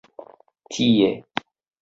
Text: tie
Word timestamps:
tie 0.71 1.11